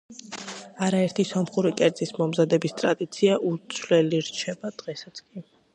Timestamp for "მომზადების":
2.23-2.75